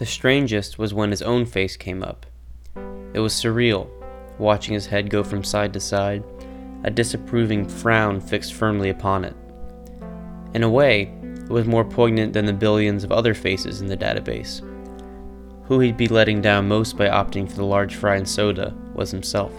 [0.00, 2.24] The strangest was when his own face came up.
[3.12, 3.86] It was surreal,
[4.38, 6.24] watching his head go from side to side,
[6.84, 9.36] a disapproving frown fixed firmly upon it.
[10.54, 11.12] In a way,
[11.50, 14.60] it was more poignant than the billions of other faces in the database.
[15.64, 19.10] Who he'd be letting down most by opting for the large fry and soda was
[19.10, 19.52] himself.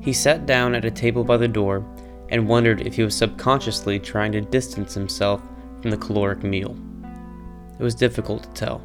[0.00, 1.84] He sat down at a table by the door
[2.28, 5.42] and wondered if he was subconsciously trying to distance himself
[5.82, 6.76] from the caloric meal.
[7.76, 8.80] It was difficult to tell.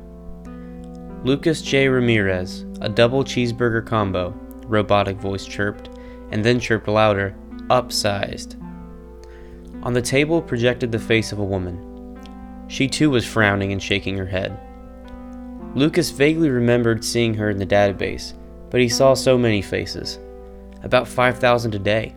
[1.24, 1.90] Lucas J.
[1.90, 4.32] Ramirez, a double cheeseburger combo,
[4.66, 5.92] robotic voice chirped,
[6.32, 7.36] and then chirped louder,
[7.68, 8.60] upsized.
[9.84, 11.86] On the table projected the face of a woman.
[12.70, 14.58] She too was frowning and shaking her head.
[15.76, 18.34] Lucas vaguely remembered seeing her in the database,
[18.70, 20.20] but he saw so many faces
[20.84, 22.16] about 5,000 a day.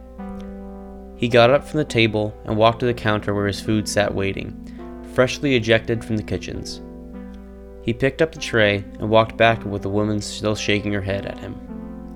[1.17, 4.15] He got up from the table and walked to the counter where his food sat
[4.15, 4.55] waiting,
[5.15, 6.81] freshly ejected from the kitchens.
[7.83, 11.27] He picked up the tray and walked back with the woman still shaking her head
[11.27, 11.57] at him.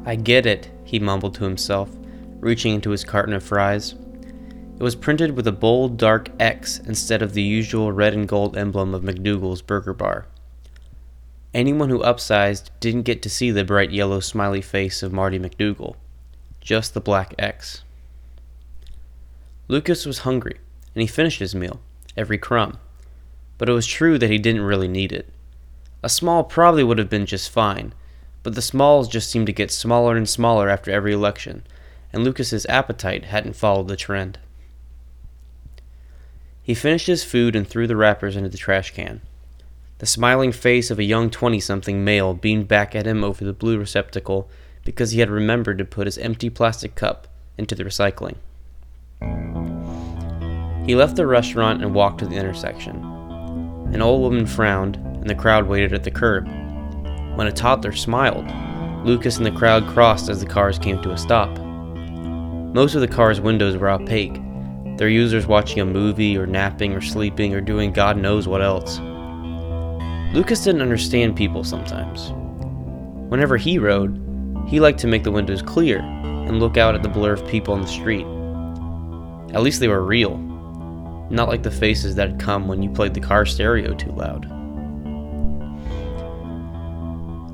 [0.04, 1.90] I get it, he mumbled to himself,
[2.38, 3.94] reaching into his carton of fries.
[4.78, 8.58] It was printed with a bold, dark X instead of the usual red and gold
[8.58, 10.26] emblem of McDougal's Burger Bar.
[11.54, 15.96] Anyone who upsized didn't get to see the bright yellow smiley face of Marty McDougal,
[16.60, 17.84] just the black X.
[19.66, 20.58] Lucas was hungry,
[20.94, 21.80] and he finished his meal,
[22.14, 22.78] every crumb.
[23.56, 25.32] But it was true that he didn't really need it.
[26.02, 27.94] A small probably would have been just fine,
[28.42, 31.66] but the smalls just seemed to get smaller and smaller after every election,
[32.12, 34.38] and Lucas's appetite hadn't followed the trend.
[36.66, 39.20] He finished his food and threw the wrappers into the trash can.
[39.98, 43.52] The smiling face of a young 20 something male beamed back at him over the
[43.52, 44.50] blue receptacle
[44.84, 48.34] because he had remembered to put his empty plastic cup into the recycling.
[50.84, 52.96] He left the restaurant and walked to the intersection.
[53.94, 56.48] An old woman frowned and the crowd waited at the curb.
[57.36, 58.50] When a toddler smiled,
[59.06, 61.56] Lucas and the crowd crossed as the cars came to a stop.
[61.60, 64.40] Most of the cars' windows were opaque,
[64.96, 68.98] their users watching a movie or napping or sleeping or doing God knows what else.
[70.34, 72.32] Lucas didn't understand people sometimes.
[73.30, 74.22] Whenever he rode,
[74.68, 77.74] he liked to make the windows clear and look out at the blur of people
[77.74, 78.26] on the street.
[79.54, 80.38] At least they were real,
[81.30, 84.50] not like the faces that had come when you played the car stereo too loud.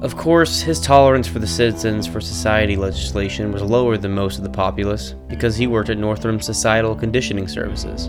[0.02, 4.42] Of course, his tolerance for the Citizens for Society legislation was lower than most of
[4.42, 8.08] the populace because he worked at Northam Societal Conditioning Services,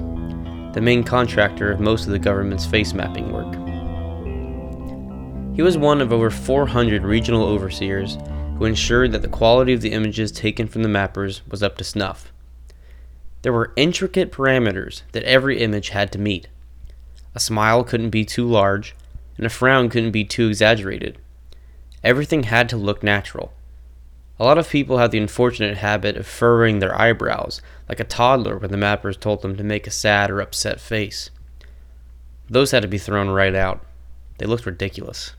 [0.74, 3.53] the main contractor of most of the government's face mapping work.
[5.56, 8.18] He was one of over 400 regional overseers
[8.58, 11.84] who ensured that the quality of the images taken from the mappers was up to
[11.84, 12.34] snuff.
[13.44, 16.48] There were intricate parameters that every image had to meet.
[17.36, 18.96] A smile couldn't be too large,
[19.38, 21.20] and a frown couldn't be too exaggerated.
[22.03, 23.53] Everything had to look natural.
[24.40, 28.58] A lot of people have the unfortunate habit of furrowing their eyebrows, like a toddler
[28.58, 31.30] when the mappers told them to make a sad or upset face.
[32.50, 33.86] Those had to be thrown right out.
[34.38, 35.34] They looked ridiculous.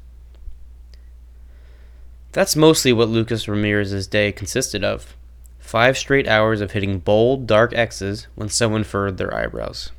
[2.32, 5.16] That's mostly what Lucas Ramirez's day consisted of
[5.58, 9.90] five straight hours of hitting bold, dark X's when someone furrowed their eyebrows.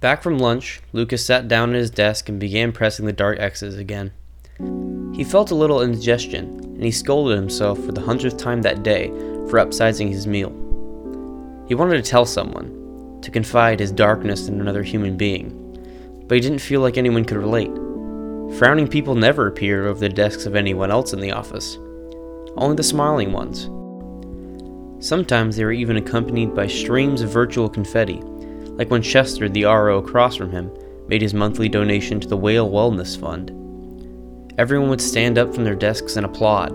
[0.00, 3.76] Back from lunch, Lucas sat down at his desk and began pressing the dark X's
[3.76, 4.12] again.
[5.12, 9.08] He felt a little indigestion, and he scolded himself for the hundredth time that day
[9.48, 10.50] for upsizing his meal.
[11.66, 15.50] He wanted to tell someone, to confide his darkness in another human being,
[16.28, 17.74] but he didn't feel like anyone could relate.
[18.56, 21.76] Frowning people never appeared over the desks of anyone else in the office,
[22.56, 23.64] only the smiling ones.
[25.04, 28.22] Sometimes they were even accompanied by streams of virtual confetti
[28.78, 30.70] like when Chester, the RO across from him,
[31.08, 33.50] made his monthly donation to the Whale Wellness Fund.
[34.56, 36.74] Everyone would stand up from their desks and applaud.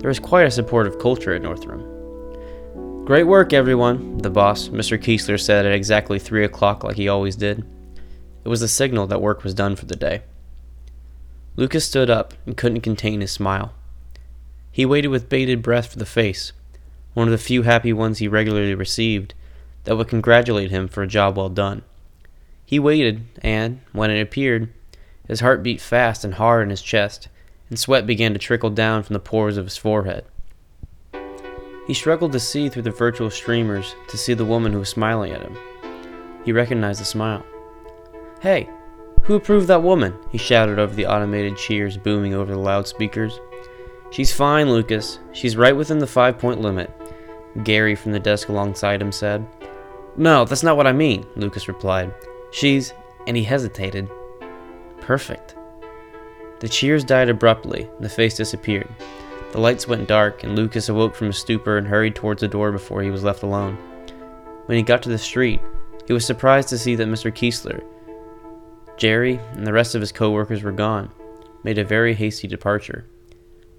[0.00, 3.04] There was quite a supportive culture at Northam.
[3.04, 4.98] Great work, everyone, the boss, Mr.
[4.98, 7.64] Keesler, said at exactly 3 o'clock, like he always did.
[8.44, 10.22] It was a signal that work was done for the day.
[11.56, 13.72] Lucas stood up and couldn't contain his smile.
[14.72, 16.52] He waited with bated breath for the face,
[17.12, 19.34] one of the few happy ones he regularly received,
[19.84, 21.82] that would congratulate him for a job well done.
[22.66, 24.72] He waited, and, when it appeared,
[25.28, 27.28] his heart beat fast and hard in his chest,
[27.68, 30.24] and sweat began to trickle down from the pores of his forehead.
[31.86, 35.32] He struggled to see through the virtual streamers to see the woman who was smiling
[35.32, 35.56] at him.
[36.44, 37.44] He recognized the smile.
[38.40, 38.68] Hey,
[39.24, 40.14] Who approved that woman?
[40.30, 43.40] He shouted over the automated cheers booming over the loudspeakers.
[44.10, 45.18] She's fine, Lucas.
[45.32, 46.90] She's right within the five point limit,
[47.64, 49.46] Gary from the desk alongside him said.
[50.16, 52.12] No, that's not what I mean, Lucas replied.
[52.50, 52.92] She's.
[53.26, 54.08] and he hesitated.
[55.00, 55.56] Perfect.
[56.60, 58.88] The cheers died abruptly, and the face disappeared.
[59.52, 62.72] The lights went dark, and Lucas awoke from his stupor and hurried towards the door
[62.72, 63.76] before he was left alone.
[64.66, 65.60] When he got to the street,
[66.06, 67.30] he was surprised to see that Mr.
[67.32, 67.82] Kiesler,
[68.96, 71.10] Jerry, and the rest of his coworkers were gone,
[71.62, 73.04] made a very hasty departure,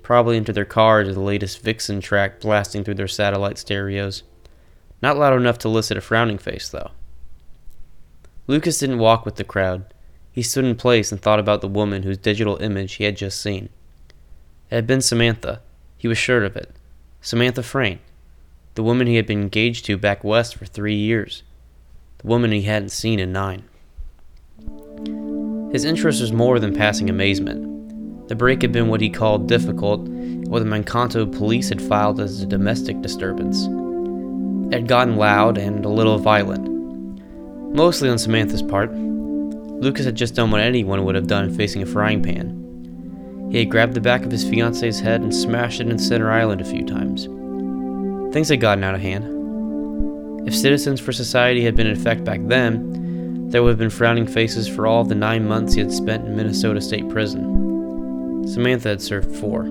[0.03, 4.23] probably into their cars with the latest Vixen track blasting through their satellite stereos.
[5.01, 6.91] Not loud enough to elicit a frowning face, though.
[8.47, 9.85] Lucas didn't walk with the crowd.
[10.31, 13.41] He stood in place and thought about the woman whose digital image he had just
[13.41, 13.69] seen.
[14.69, 15.61] It had been Samantha.
[15.97, 16.71] He was sure of it.
[17.21, 17.99] Samantha Frayne.
[18.75, 21.43] The woman he had been engaged to back west for three years.
[22.19, 23.63] The woman he hadn't seen in nine.
[25.71, 28.27] His interest was more than passing amazement.
[28.27, 32.41] The break had been what he called difficult, what the Mankato police had filed as
[32.41, 33.67] a domestic disturbance.
[34.71, 36.67] Had gotten loud and a little violent.
[37.75, 38.91] Mostly on Samantha's part.
[38.93, 43.49] Lucas had just done what anyone would have done facing a frying pan.
[43.51, 46.61] He had grabbed the back of his fiancee's head and smashed it in Center Island
[46.61, 47.25] a few times.
[48.33, 50.47] Things had gotten out of hand.
[50.47, 54.27] If Citizens for Society had been in effect back then, there would have been frowning
[54.27, 58.45] faces for all the nine months he had spent in Minnesota State Prison.
[58.47, 59.63] Samantha had served four.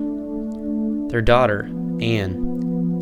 [1.09, 1.69] Their daughter,
[2.01, 2.54] Anne,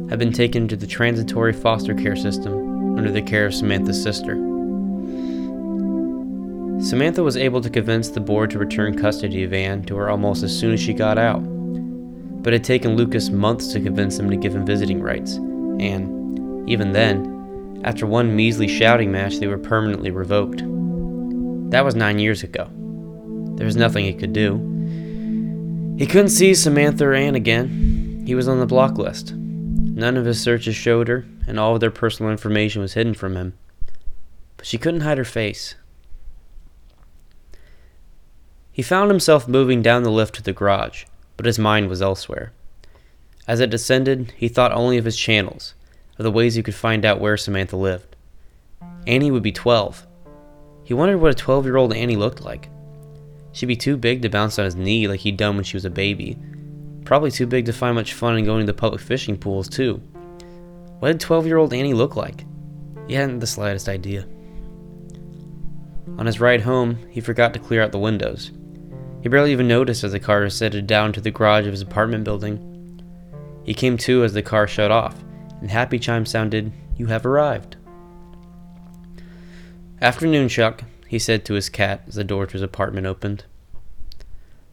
[0.10, 4.36] had been taken to the transitory foster care system under the care of Samantha's sister.
[6.82, 10.44] Samantha was able to convince the board to return custody of Anne to her almost
[10.44, 11.42] as soon as she got out.
[12.44, 16.70] But it had taken Lucas months to convince him to give him visiting rights, and,
[16.70, 20.60] even then, after one measly shouting match, they were permanently revoked.
[21.72, 22.70] That was nine years ago.
[23.56, 24.58] There was nothing he could do.
[25.98, 28.24] He couldn't see Samantha or Anne again.
[28.26, 29.34] He was on the block list.
[29.96, 33.36] None of his searches showed her, and all of their personal information was hidden from
[33.36, 33.54] him.
[34.58, 35.76] But she couldn't hide her face.
[38.72, 41.06] He found himself moving down the lift to the garage,
[41.38, 42.52] but his mind was elsewhere.
[43.48, 45.76] As it descended, he thought only of his channels,
[46.18, 48.16] of the ways he could find out where Samantha lived.
[49.06, 50.08] Annie would be 12.
[50.84, 52.68] He wondered what a 12 year old Annie looked like.
[53.52, 55.86] She'd be too big to bounce on his knee like he'd done when she was
[55.86, 56.40] a baby.
[57.06, 60.02] Probably too big to find much fun in going to the public fishing pools, too.
[61.00, 62.46] What did 12 year old Annie look like?
[63.08, 64.26] He hadn't the slightest idea.
[66.18, 68.52] On his ride home, he forgot to clear out the windows.
[69.22, 72.24] He barely even noticed as the car settled down to the garage of his apartment
[72.24, 73.02] building.
[73.64, 75.24] He came to as the car shut off,
[75.62, 77.78] and happy chime sounded, You have arrived.
[80.02, 83.46] Afternoon, Chuck, he said to his cat as the door to his apartment opened.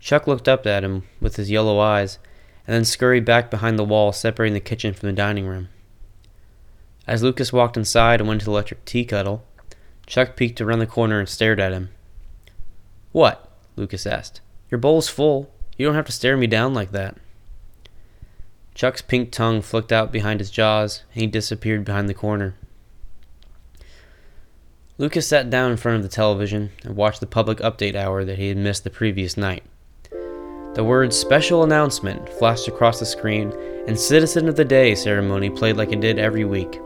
[0.01, 2.19] Chuck looked up at him with his yellow eyes,
[2.67, 5.69] and then scurried back behind the wall separating the kitchen from the dining room.
[7.07, 9.45] As Lucas walked inside and went to the electric tea kettle,
[10.07, 11.91] Chuck peeked around the corner and stared at him.
[13.13, 13.49] What?
[13.77, 14.41] Lucas asked.
[14.71, 15.51] Your bowl's full.
[15.77, 17.17] You don't have to stare me down like that.
[18.75, 22.55] Chuck's pink tongue flicked out behind his jaws, and he disappeared behind the corner.
[24.99, 28.39] Lucas sat down in front of the television and watched the public update hour that
[28.39, 29.63] he had missed the previous night.
[30.75, 33.53] The words special announcement flashed across the screen,
[33.89, 36.81] and Citizen of the Day ceremony played like it did every week,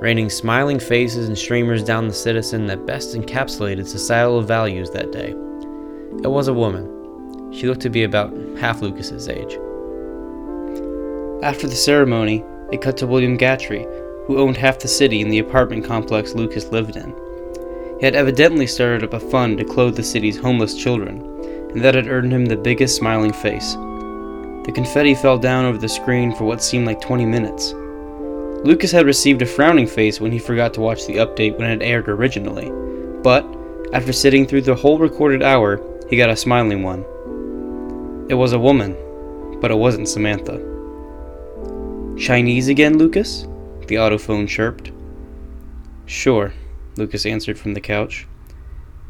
[0.00, 5.30] raining smiling faces and streamers down the citizen that best encapsulated societal values that day.
[6.22, 7.52] It was a woman.
[7.52, 9.54] She looked to be about half Lucas's age.
[11.42, 13.84] After the ceremony, it cut to William Gatry,
[14.28, 17.12] who owned half the city in the apartment complex Lucas lived in.
[17.98, 21.94] He had evidently started up a fund to clothe the city's homeless children, and that
[21.94, 23.74] had earned him the biggest smiling face.
[24.64, 27.74] The confetti fell down over the screen for what seemed like 20 minutes.
[28.64, 31.82] Lucas had received a frowning face when he forgot to watch the update when it
[31.82, 32.70] aired originally,
[33.22, 33.46] but
[33.92, 35.78] after sitting through the whole recorded hour,
[36.08, 37.04] he got a smiling one.
[38.30, 38.96] It was a woman,
[39.60, 40.56] but it wasn't Samantha.
[42.18, 43.42] Chinese again, Lucas?
[43.86, 44.92] The autophone chirped.
[46.06, 46.54] Sure,
[46.96, 48.26] Lucas answered from the couch.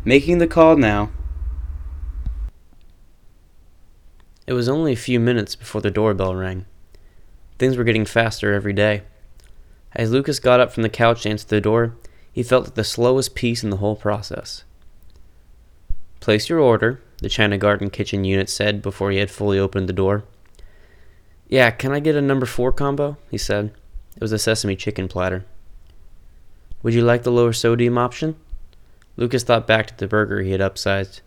[0.04, 1.11] Making the call now.
[4.47, 6.67] It was only a few minutes before the doorbell rang.
[7.59, 9.03] Things were getting faster every day.
[9.95, 11.97] As Lucas got up from the couch and to the door,
[12.33, 14.62] he felt like the slowest piece in the whole process.
[16.21, 19.93] Place your order, the China Garden kitchen unit said before he had fully opened the
[19.93, 20.25] door.
[21.49, 23.17] Yeah, can I get a number four combo?
[23.31, 23.73] he said.
[24.17, 25.45] It was a sesame chicken platter.
[26.83, 28.37] Would you like the lower sodium option?
[29.17, 31.21] Lucas thought back to the burger he had upsized.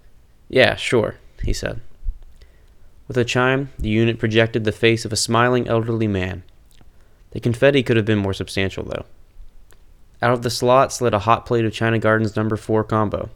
[0.47, 1.81] Yeah, sure, he said.
[3.09, 6.43] With a chime, the unit projected the face of a smiling elderly man.
[7.31, 9.05] The confetti could have been more substantial, though.
[10.21, 13.31] Out of the slot slid a hot plate of China Gardens number 4 combo.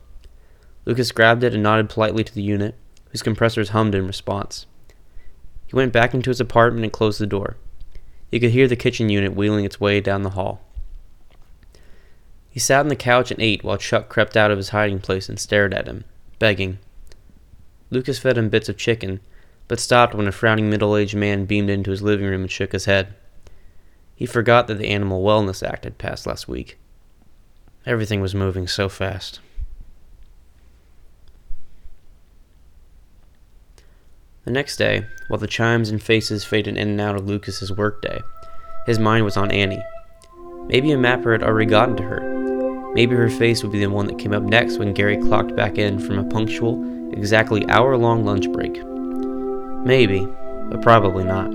[0.86, 2.76] Lucas grabbed it and nodded politely to the unit,
[3.10, 4.68] whose compressors hummed in response.
[5.66, 7.58] He went back into his apartment and closed the door.
[8.30, 10.62] He could hear the kitchen unit wheeling its way down the hall.
[12.48, 15.30] He sat on the couch and ate while Chuck crept out of his hiding place
[15.30, 16.04] and stared at him,
[16.38, 16.78] begging.
[17.90, 19.20] Lucas fed him bits of chicken,
[19.74, 22.74] but stopped when a frowning middle aged man beamed into his living room and shook
[22.74, 23.16] his head.
[24.14, 26.78] He forgot that the Animal Wellness Act had passed last week.
[27.84, 29.40] Everything was moving so fast.
[34.46, 38.22] The next day, while the chimes and faces faded in and out of Lucas's workday,
[38.86, 39.82] his mind was on Annie.
[40.68, 42.94] Maybe a mapper had already gotten to her.
[42.94, 45.80] Maybe her face would be the one that came up next when Gary clocked back
[45.80, 48.80] in from a punctual, exactly hour long lunch break.
[49.86, 50.26] Maybe,
[50.70, 51.52] but probably not.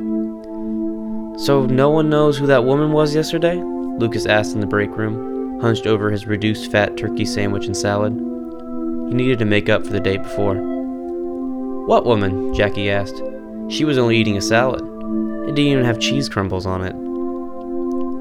[1.40, 3.56] So, no one knows who that woman was yesterday?
[3.56, 8.12] Lucas asked in the break room, hunched over his reduced fat turkey sandwich and salad.
[8.12, 10.56] He needed to make up for the day before.
[11.86, 12.52] What woman?
[12.54, 13.22] Jackie asked.
[13.68, 14.82] She was only eating a salad.
[14.82, 16.92] It didn't even have cheese crumbles on it.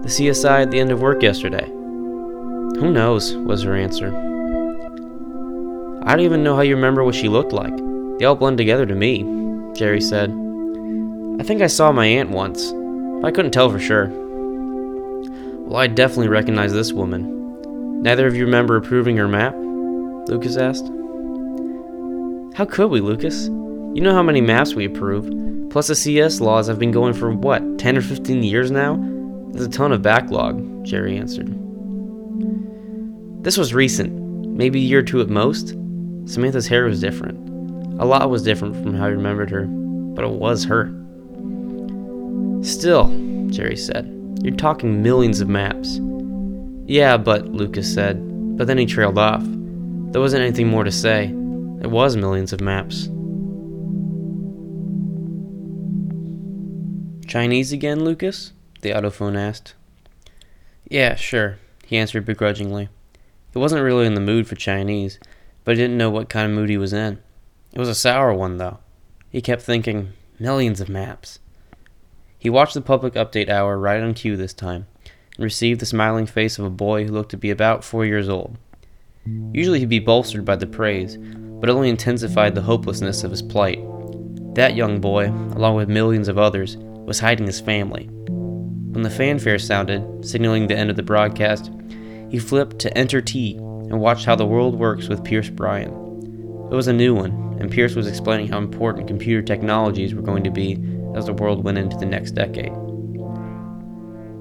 [0.04, 1.68] The CSI at the end of work yesterday.
[1.68, 4.16] Who knows, was her answer.
[6.06, 7.76] I don't even know how you remember what she looked like.
[8.20, 9.24] They all blend together to me,
[9.78, 10.32] Jerry said.
[11.40, 14.08] I think I saw my aunt once, but I couldn't tell for sure.
[15.68, 18.02] Well, I definitely recognize this woman.
[18.02, 19.54] Neither of you remember approving her map?
[20.30, 20.88] Lucas asked.
[22.56, 23.46] How could we, Lucas?
[23.46, 25.70] You know how many maps we approve.
[25.70, 28.96] Plus, the CS laws have been going for what, 10 or 15 years now?
[29.52, 31.54] There's a ton of backlog, Jerry answered.
[33.44, 34.12] This was recent,
[34.58, 35.76] maybe a year or two at most.
[36.26, 37.47] Samantha's hair was different.
[38.00, 40.94] A lot was different from how I remembered her, but it was her.
[42.64, 43.08] Still,
[43.50, 44.14] Jerry said,
[44.44, 46.00] you're talking millions of maps.
[46.86, 48.18] Yeah, but, Lucas said,
[48.58, 49.44] but then he trailed off.
[49.44, 51.26] There wasn't anything more to say.
[51.26, 53.10] It was millions of maps.
[57.28, 58.54] Chinese again, Lucas?
[58.82, 59.74] The autophone asked.
[60.88, 62.90] Yeah, sure, he answered begrudgingly.
[63.54, 65.20] He wasn't really in the mood for Chinese,
[65.64, 67.20] but he didn't know what kind of mood he was in.
[67.78, 68.80] It was a sour one, though.
[69.30, 71.38] He kept thinking, millions of maps.
[72.40, 74.88] He watched the public update hour right on cue this time,
[75.36, 78.30] and received the smiling face of a boy who looked to be about four years
[78.30, 78.58] old.
[79.54, 83.44] Usually he'd be bolstered by the praise, but it only intensified the hopelessness of his
[83.44, 83.80] plight.
[84.56, 88.08] That young boy, along with millions of others, was hiding his family.
[88.08, 91.70] When the fanfare sounded, signaling the end of the broadcast,
[92.32, 96.07] he flipped to Enter T and watched how the world works with Pierce Bryan.
[96.70, 100.44] It was a new one, and Pierce was explaining how important computer technologies were going
[100.44, 100.78] to be
[101.16, 102.74] as the world went into the next decade.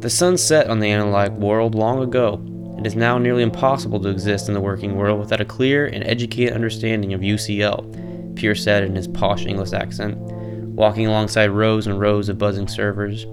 [0.00, 2.42] The sun set on the analog world long ago,
[2.78, 6.04] it is now nearly impossible to exist in the working world without a clear and
[6.04, 11.98] educated understanding of UCL, Pierce said in his posh English accent, walking alongside rows and
[11.98, 13.24] rows of buzzing servers.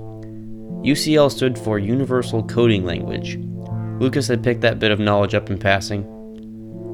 [0.84, 3.38] UCL stood for Universal Coding Language.
[4.00, 6.04] Lucas had picked that bit of knowledge up in passing.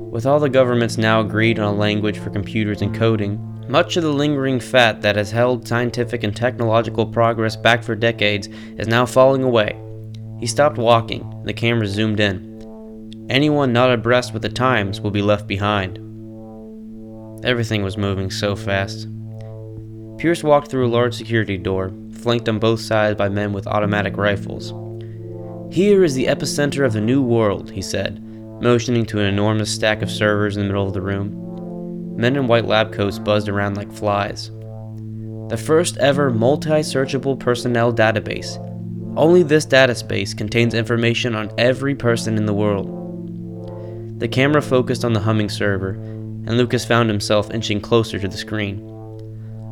[0.10, 4.04] With all the governments now agreed on a language for computers and coding, much of
[4.04, 8.48] the lingering fat that has held scientific and technological progress back for decades
[8.78, 9.80] is now falling away
[10.40, 13.28] he stopped walking, and the camera zoomed in.
[13.30, 15.98] Anyone not abreast with the times will be left behind.
[17.46, 19.08] Everything was moving so fast.
[20.18, 24.18] Pierce walked through a large security door, flanked on both sides by men with automatic
[24.18, 24.74] rifles.
[25.74, 28.24] Here is the epicenter of the new world, he said,
[28.62, 32.16] motioning to an enormous stack of servers in the middle of the room.
[32.16, 34.52] Men in white lab coats buzzed around like flies.
[35.50, 38.58] The first ever multi searchable personnel database,
[39.18, 44.20] only this data space contains information on every person in the world.
[44.20, 48.38] The camera focused on the humming server, and Lucas found himself inching closer to the
[48.38, 48.80] screen.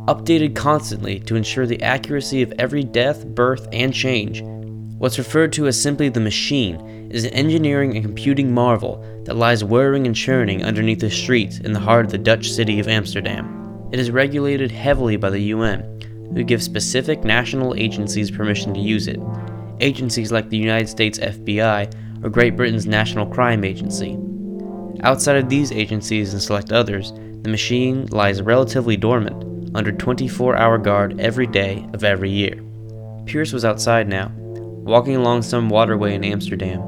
[0.08, 4.42] Updated constantly to ensure the accuracy of every death, birth, and change,
[4.98, 9.64] what's referred to as simply the machine is an engineering and computing marvel that lies
[9.64, 13.90] whirring and churning underneath the streets in the heart of the Dutch city of Amsterdam.
[13.92, 15.82] It is regulated heavily by the UN
[16.34, 19.20] who give specific national agencies permission to use it.
[19.80, 24.18] Agencies like the United States FBI or Great Britain's National Crime Agency.
[25.04, 27.14] Outside of these agencies and select others,
[27.44, 32.62] the machine lies relatively dormant, under 24 hour guard every day of every year.
[33.26, 34.32] Pierce was outside now,
[34.88, 36.82] walking along some waterway in Amsterdam.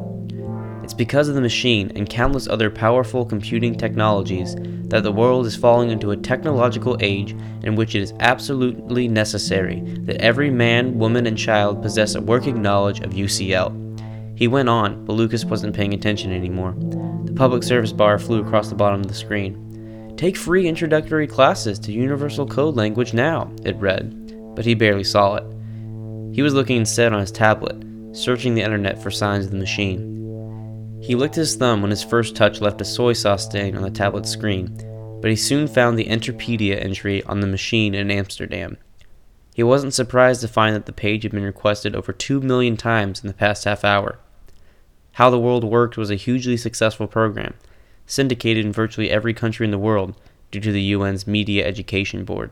[0.83, 4.55] It's because of the machine and countless other powerful computing technologies
[4.87, 9.81] that the world is falling into a technological age in which it is absolutely necessary
[10.05, 14.37] that every man, woman, and child possess a working knowledge of UCL.
[14.39, 16.73] He went on, but Lucas wasn't paying attention anymore.
[17.25, 20.15] The public service bar flew across the bottom of the screen.
[20.17, 25.35] Take free introductory classes to Universal Code Language now, it read, but he barely saw
[25.35, 25.43] it.
[26.33, 30.99] He was looking instead on his tablet, searching the internet for signs of the machine.
[31.01, 33.89] He licked his thumb when his first touch left a soy sauce stain on the
[33.89, 34.75] tablet's screen,
[35.21, 38.77] but he soon found the Enterpedia entry on the machine in Amsterdam.
[39.53, 43.21] He wasn't surprised to find that the page had been requested over 2 million times
[43.21, 44.19] in the past half hour.
[45.13, 47.55] How the World Worked was a hugely successful program,
[48.05, 50.15] syndicated in virtually every country in the world
[50.51, 52.51] due to the UN's Media Education Board.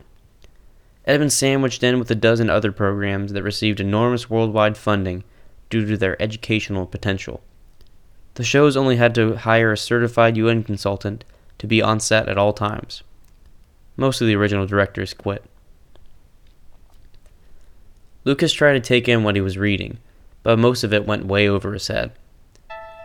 [1.06, 5.24] It had been sandwiched in with a dozen other programs that received enormous worldwide funding
[5.70, 7.42] due to their educational potential.
[8.34, 11.24] The shows only had to hire a certified UN consultant
[11.58, 13.02] to be on set at all times.
[13.96, 15.44] Most of the original directors quit.
[18.24, 19.98] Lucas tried to take in what he was reading,
[20.42, 22.12] but most of it went way over his head.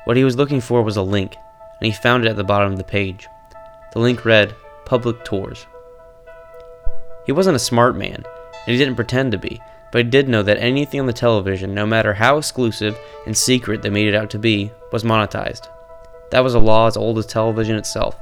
[0.05, 1.35] What he was looking for was a link,
[1.79, 3.27] and he found it at the bottom of the page.
[3.93, 4.55] The link read
[4.85, 5.65] Public Tours.
[7.25, 9.61] He wasn't a smart man, and he didn't pretend to be,
[9.93, 12.97] but he did know that anything on the television, no matter how exclusive
[13.27, 15.67] and secret they made it out to be, was monetized.
[16.31, 18.17] That was a law as old as television itself.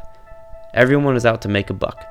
[0.74, 2.06] Everyone was out to make a buck.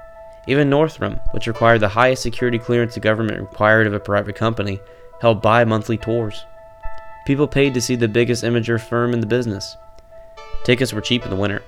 [0.46, 4.80] Even Northrum, which required the highest security clearance the government required of a private company,
[5.20, 6.46] held bi monthly tours.
[7.26, 9.76] People paid to see the biggest imager firm in the business.
[10.64, 11.62] Tickets were cheap in the winter.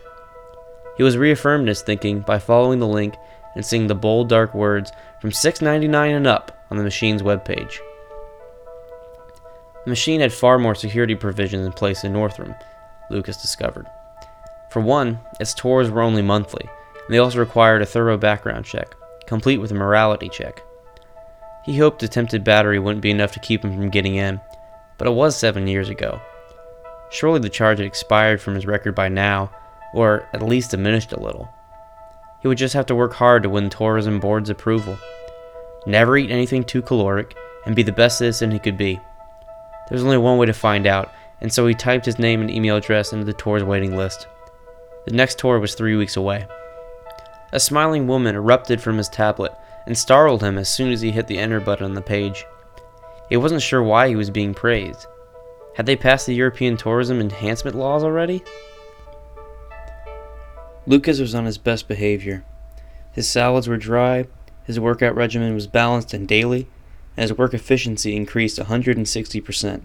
[0.96, 3.16] He was reaffirmed in his thinking by following the link
[3.54, 7.80] and seeing the bold, dark words from $6.99 and up on the machine's webpage.
[9.84, 12.58] The machine had far more security provisions in place than Northrum,
[13.10, 13.86] Lucas discovered.
[14.70, 18.94] For one, its tours were only monthly, and they also required a thorough background check,
[19.26, 20.62] complete with a morality check.
[21.62, 24.40] He hoped attempted battery wouldn't be enough to keep him from getting in,
[24.96, 26.22] but it was seven years ago.
[27.10, 29.50] Surely the charge had expired from his record by now,
[29.92, 31.50] or at least diminished a little.
[32.40, 34.96] He would just have to work hard to win Tourism Board's approval
[35.86, 37.34] never eat anything too caloric,
[37.66, 38.94] and be the best citizen he could be.
[38.94, 42.50] There was only one way to find out, and so he typed his name and
[42.50, 44.26] email address into the tour's waiting list.
[45.06, 46.46] The next tour was three weeks away.
[47.52, 49.52] A smiling woman erupted from his tablet
[49.86, 52.44] and startled him as soon as he hit the enter button on the page.
[53.28, 55.06] He wasn't sure why he was being praised.
[55.74, 58.44] Had they passed the European tourism enhancement laws already?
[60.86, 62.44] Lucas was on his best behavior.
[63.12, 64.26] His salads were dry,
[64.64, 66.68] his workout regimen was balanced and daily,
[67.16, 69.82] and his work efficiency increased 160%.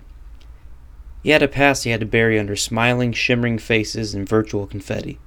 [1.23, 5.19] He had a past he had to bury under smiling, shimmering faces and virtual confetti.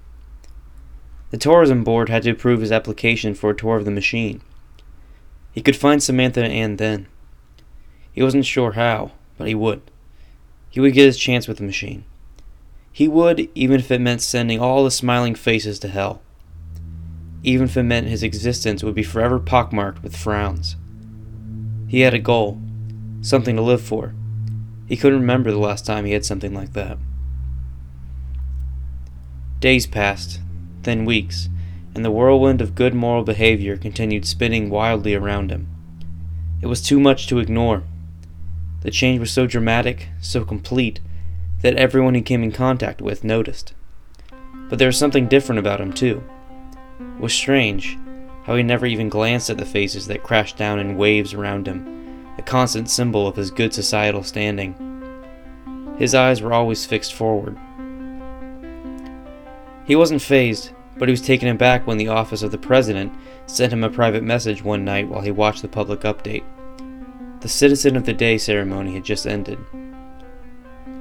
[1.30, 4.40] The tourism board had to approve his application for a tour of the machine.
[5.52, 7.06] He could find Samantha and Anne then.
[8.12, 9.82] He wasn't sure how, but he would.
[10.70, 12.04] He would get his chance with the machine.
[12.92, 16.22] He would, even if it meant sending all the smiling faces to hell
[17.42, 20.76] even if it meant his existence would be forever pockmarked with frowns.
[21.88, 22.60] He had a goal,
[23.22, 24.14] something to live for.
[24.86, 26.98] He couldn't remember the last time he had something like that.
[29.60, 30.40] Days passed,
[30.82, 31.48] then weeks,
[31.94, 35.68] and the whirlwind of good moral behavior continued spinning wildly around him.
[36.62, 37.82] It was too much to ignore.
[38.82, 41.00] The change was so dramatic, so complete,
[41.62, 43.74] that everyone he came in contact with noticed.
[44.68, 46.22] But there was something different about him, too.
[47.18, 47.98] Was strange
[48.44, 52.26] how he never even glanced at the faces that crashed down in waves around him,
[52.38, 54.74] a constant symbol of his good societal standing.
[55.98, 57.58] His eyes were always fixed forward.
[59.84, 63.12] He wasn't fazed, but he was taken aback when the office of the president
[63.46, 66.44] sent him a private message one night while he watched the public update.
[67.40, 69.58] The Citizen of the Day ceremony had just ended.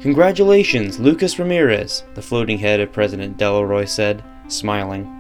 [0.01, 5.18] Congratulations, Lucas Ramirez, the floating head of President Delaroy said, smiling.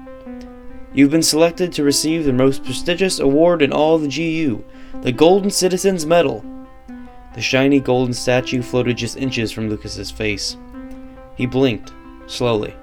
[0.91, 4.63] You've been selected to receive the most prestigious award in all the GU,
[5.01, 6.43] the Golden Citizen's Medal.
[7.35, 10.57] The shiny golden statue floated just inches from Lucas's face.
[11.35, 11.93] He blinked,
[12.25, 12.73] slowly.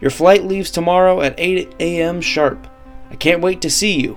[0.00, 2.20] Your flight leaves tomorrow at 8 a.m.
[2.20, 2.68] sharp.
[3.10, 4.16] I can't wait to see you.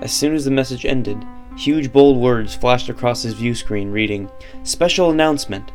[0.00, 1.24] As soon as the message ended,
[1.56, 4.30] huge bold words flashed across his view screen reading,
[4.62, 5.72] Special announcement.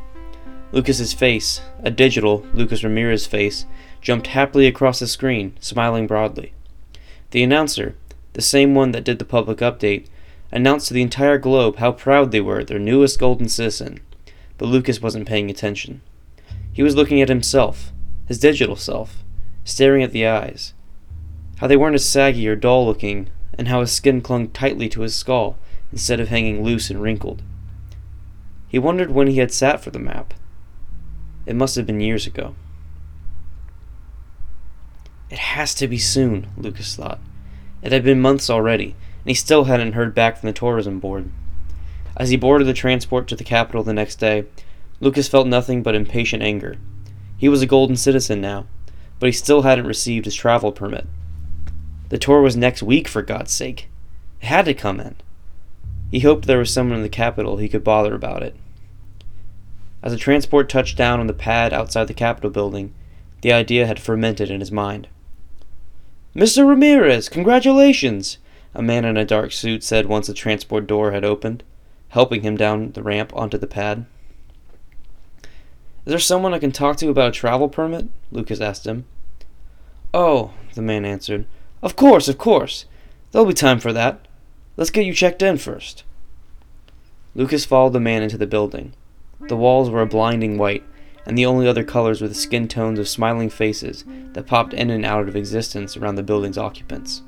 [0.72, 3.66] Lucas's face, a digital Lucas Ramirez face,
[4.02, 6.54] jumped happily across the screen, smiling broadly.
[7.32, 7.96] The announcer,
[8.34, 10.08] the same one that did the public update,
[10.52, 14.00] announced to the entire globe how proud they were of their newest golden citizen,
[14.58, 16.02] but Lucas wasn't paying attention.
[16.74, 17.92] He was looking at himself,
[18.28, 19.24] his digital self,
[19.64, 20.74] staring at the eyes.
[21.58, 25.02] How they weren't as saggy or dull looking, and how his skin clung tightly to
[25.02, 25.58] his skull
[25.92, 27.42] instead of hanging loose and wrinkled.
[28.68, 30.34] He wondered when he had sat for the map.
[31.46, 32.56] It must have been years ago.
[35.32, 37.20] It has to be soon, Lucas thought.
[37.82, 38.88] It had been months already,
[39.24, 41.32] and he still hadn't heard back from the tourism board.
[42.18, 44.44] As he boarded the transport to the capital the next day,
[45.00, 46.76] Lucas felt nothing but impatient anger.
[47.38, 48.68] He was a golden citizen now,
[49.20, 51.08] but he still hadn't received his travel permit.
[52.10, 53.88] The tour was next week, for God's sake.
[54.42, 55.16] It had to come in.
[56.12, 58.54] He hoped there was someone in the capital he could bother about it.
[60.04, 62.94] As the transport touched down on the pad outside the Capitol building,
[63.42, 65.08] the idea had fermented in his mind.
[66.36, 66.66] Mr.
[66.66, 68.38] Ramirez, congratulations!
[68.74, 71.62] A man in a dark suit said once the transport door had opened,
[72.10, 74.06] helping him down the ramp onto the pad.
[76.06, 78.08] Is there someone I can talk to about a travel permit?
[78.32, 79.06] Lucas asked him.
[80.14, 81.46] Oh, the man answered.
[81.82, 82.86] Of course, of course.
[83.32, 84.26] There'll be time for that.
[84.78, 86.06] Let's get you checked in first.
[87.36, 88.94] Lucas followed the man into the building.
[89.42, 90.84] The walls were a blinding white,
[91.26, 94.04] and the only other colors were the skin tones of smiling faces
[94.34, 97.22] that popped in and out of existence around the building's occupants.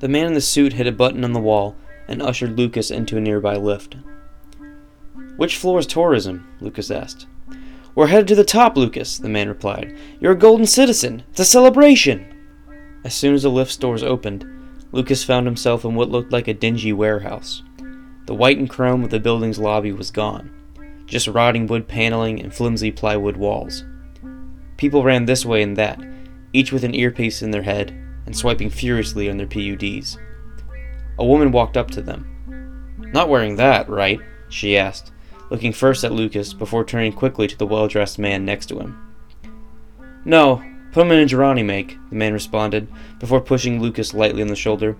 [0.00, 1.76] The man in the suit hit a button on the wall
[2.08, 3.96] and ushered Lucas into a nearby lift.
[5.36, 6.46] Which floor is tourism?
[6.60, 7.26] Lucas asked.
[7.94, 9.96] We're headed to the top, Lucas, the man replied.
[10.18, 11.22] You're a golden citizen.
[11.30, 12.26] It's a celebration.
[13.04, 14.46] As soon as the lift doors opened,
[14.92, 17.62] Lucas found himself in what looked like a dingy warehouse.
[18.26, 20.50] The white and chrome of the building's lobby was gone
[21.06, 23.84] just rotting wood paneling and flimsy plywood walls.
[24.76, 26.00] People ran this way and that,
[26.52, 27.90] each with an earpiece in their head
[28.26, 30.18] and swiping furiously on their PUDs.
[31.18, 32.28] A woman walked up to them.
[32.98, 34.20] Not wearing that, right?
[34.48, 35.12] she asked,
[35.50, 39.14] looking first at Lucas before turning quickly to the well dressed man next to him.
[40.24, 40.62] No,
[40.92, 42.88] put him in a Girani make, the man responded,
[43.18, 44.96] before pushing Lucas lightly on the shoulder.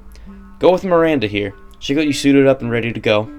[0.58, 1.54] Go with Miranda here.
[1.78, 3.30] She got you suited up and ready to go.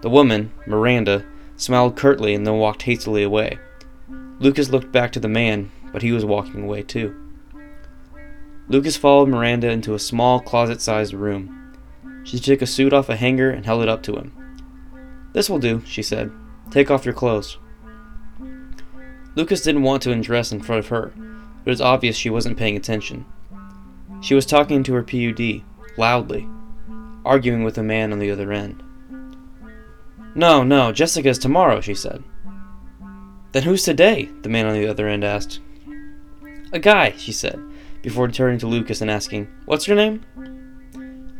[0.00, 1.24] The woman, Miranda,
[1.56, 3.58] smiled curtly, and then walked hastily away.
[4.38, 7.14] Lucas looked back to the man, but he was walking away too.
[8.68, 11.76] Lucas followed Miranda into a small closet sized room.
[12.24, 14.32] She took a suit off a hanger and held it up to him.
[15.32, 16.32] This will do, she said.
[16.70, 17.58] Take off your clothes.
[19.36, 22.56] Lucas didn't want to undress in front of her, but it was obvious she wasn't
[22.56, 23.26] paying attention.
[24.20, 25.62] She was talking to her PUD,
[25.98, 26.48] loudly,
[27.24, 28.82] arguing with a man on the other end.
[30.34, 32.22] No, no, Jessica's tomorrow, she said.
[33.52, 34.28] Then who's today?
[34.42, 35.60] the man on the other end asked.
[36.72, 37.60] A guy, she said,
[38.02, 40.24] before turning to Lucas and asking, What's your name?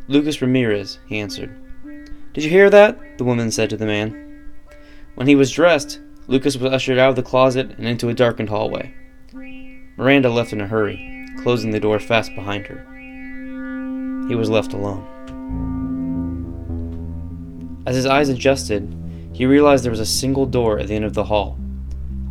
[0.06, 1.52] Lucas Ramirez, he answered.
[2.32, 3.18] Did you hear that?
[3.18, 4.52] the woman said to the man.
[5.16, 8.48] When he was dressed, Lucas was ushered out of the closet and into a darkened
[8.48, 8.94] hallway.
[9.96, 12.84] Miranda left in a hurry, closing the door fast behind her.
[14.28, 15.06] He was left alone.
[17.86, 18.88] As his eyes adjusted,
[19.34, 21.58] he realized there was a single door at the end of the hall.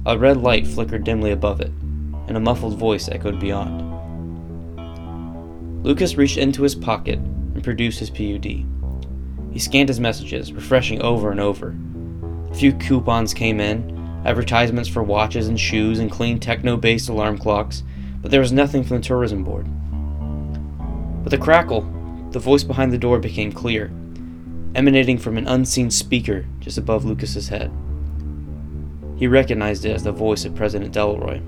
[0.06, 1.72] A red light flickered dimly above it,
[2.28, 3.92] and a muffled voice echoed beyond.
[5.84, 8.66] Lucas reached into his pocket and produced his PUD.
[9.52, 11.76] He scanned his messages, refreshing over and over.
[12.50, 17.38] A few coupons came in, advertisements for watches and shoes and clean techno based alarm
[17.38, 17.84] clocks,
[18.22, 19.68] but there was nothing from the tourism board.
[21.24, 21.82] With a crackle,
[22.32, 23.92] the voice behind the door became clear
[24.76, 27.72] emanating from an unseen speaker just above Lucas's head.
[29.18, 31.42] He recognized it as the voice of President Delroy.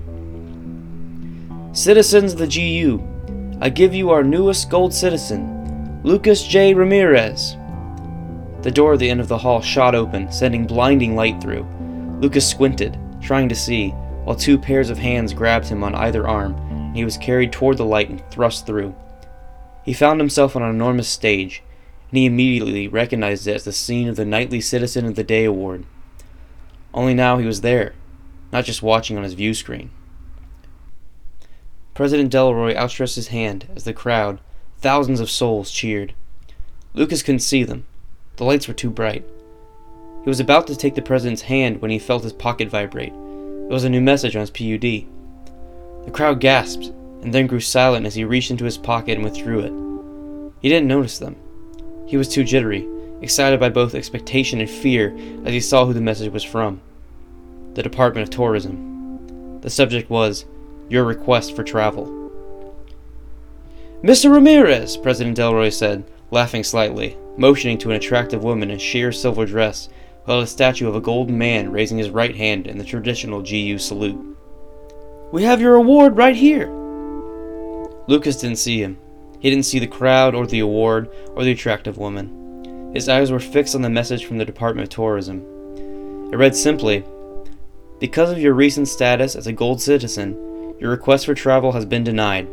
[1.76, 3.02] Citizens of the GU,
[3.60, 6.72] I give you our newest gold citizen, Lucas J.
[6.72, 7.56] Ramirez.
[8.62, 11.66] The door at the end of the hall shot open, sending blinding light through.
[12.20, 13.90] Lucas squinted, trying to see,
[14.24, 17.76] while two pairs of hands grabbed him on either arm, and he was carried toward
[17.76, 18.94] the light and thrust through.
[19.84, 21.62] He found himself on an enormous stage,
[22.16, 25.44] and he immediately recognized it as the scene of the Nightly Citizen of the Day
[25.44, 25.84] award.
[26.94, 27.92] Only now he was there,
[28.50, 29.90] not just watching on his view screen.
[31.92, 34.40] President Delroy outstretched his hand as the crowd,
[34.78, 36.14] thousands of souls, cheered.
[36.94, 37.84] Lucas couldn't see them.
[38.36, 39.26] The lights were too bright.
[40.24, 43.12] He was about to take the president's hand when he felt his pocket vibrate.
[43.12, 45.04] It was a new message on his PUD.
[46.06, 46.86] The crowd gasped
[47.20, 50.52] and then grew silent as he reached into his pocket and withdrew it.
[50.62, 51.36] He didn't notice them.
[52.06, 52.88] He was too jittery,
[53.20, 56.80] excited by both expectation and fear as he saw who the message was from
[57.74, 59.60] the Department of Tourism.
[59.60, 60.46] The subject was
[60.88, 62.06] Your Request for Travel.
[64.02, 64.32] Mr.
[64.32, 69.90] Ramirez, President Delroy said, laughing slightly, motioning to an attractive woman in sheer silver dress
[70.24, 73.42] who held a statue of a golden man raising his right hand in the traditional
[73.42, 74.36] GU salute.
[75.32, 76.70] We have your award right here!
[78.06, 78.96] Lucas didn't see him.
[79.40, 82.92] He didn't see the crowd or the award or the attractive woman.
[82.94, 85.40] His eyes were fixed on the message from the Department of Tourism.
[86.32, 87.04] It read simply
[88.00, 90.32] Because of your recent status as a gold citizen,
[90.78, 92.48] your request for travel has been denied.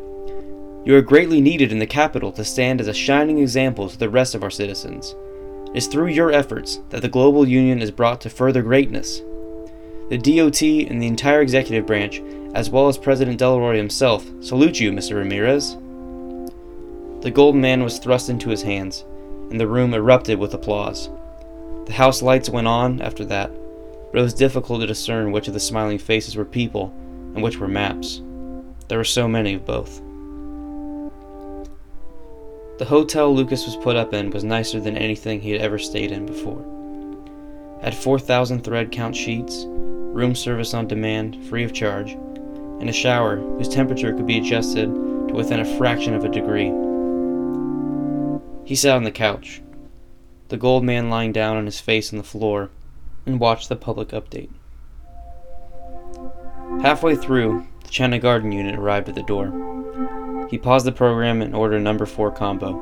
[0.86, 4.10] You are greatly needed in the capital to stand as a shining example to the
[4.10, 5.16] rest of our citizens.
[5.70, 9.22] It is through your efforts that the Global Union is brought to further greatness.
[10.10, 12.22] The DOT and the entire executive branch,
[12.54, 15.16] as well as President Delroy himself, salute you, Mr.
[15.16, 15.78] Ramirez.
[17.24, 19.06] The golden man was thrust into his hands,
[19.50, 21.10] and the room erupted with applause.
[21.86, 23.50] The house lights went on after that,
[24.12, 26.94] but it was difficult to discern which of the smiling faces were people
[27.34, 28.22] and which were maps.
[28.90, 30.02] There were so many of both.
[32.78, 36.12] The hotel Lucas was put up in was nicer than anything he had ever stayed
[36.12, 36.66] in before.
[37.82, 42.18] Had 4,000 thread count sheets, room service on demand, free of charge,
[42.82, 46.83] and a shower whose temperature could be adjusted to within a fraction of a degree.
[48.74, 49.62] He sat on the couch,
[50.48, 52.72] the gold man lying down on his face on the floor,
[53.24, 54.50] and watched the public update.
[56.82, 60.48] Halfway through, the China Garden unit arrived at the door.
[60.50, 62.74] He paused the program and ordered number 4 combo.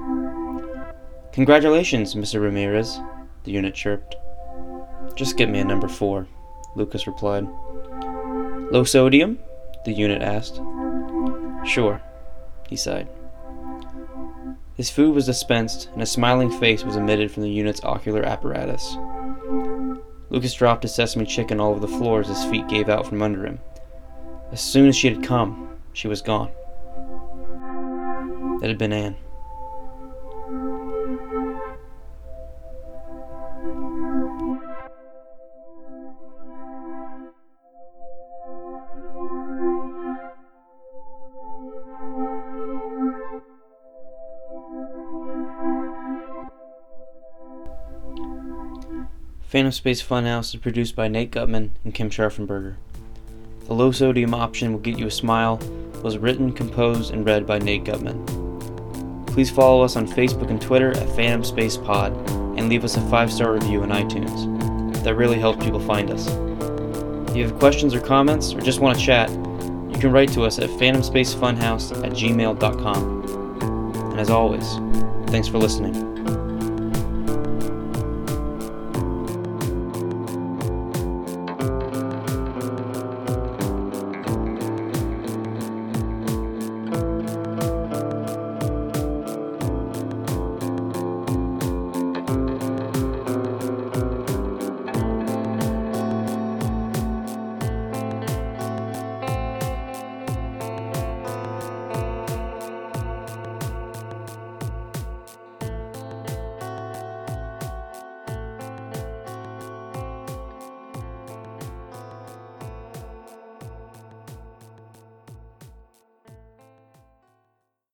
[1.33, 2.41] Congratulations, Mr.
[2.41, 3.01] Ramirez,
[3.43, 4.15] the unit chirped.
[5.15, 6.25] Just get me a number 4,
[6.77, 7.45] Lucas replied.
[8.71, 9.39] Low sodium?
[9.83, 10.61] the unit asked.
[11.65, 12.01] Sure,
[12.69, 13.09] he sighed.
[14.81, 18.97] His food was dispensed, and a smiling face was emitted from the unit's ocular apparatus.
[20.31, 23.21] Lucas dropped his sesame chicken all over the floor as his feet gave out from
[23.21, 23.59] under him.
[24.51, 26.49] As soon as she had come, she was gone.
[28.63, 29.17] It had been Anne.
[49.51, 52.75] Phantom Space Funhouse is produced by Nate Gutman and Kim Scharfenberger.
[53.67, 55.57] The low sodium option will get you a smile
[56.01, 59.25] was written, composed, and read by Nate Gutman.
[59.25, 62.13] Please follow us on Facebook and Twitter at Phantom Space Pod
[62.57, 65.03] and leave us a five star review on iTunes.
[65.03, 66.29] That really helps people find us.
[67.29, 70.43] If you have questions or comments or just want to chat, you can write to
[70.43, 73.61] us at phantomspacefunhouse at gmail.com.
[74.11, 74.75] And as always,
[75.29, 76.10] thanks for listening.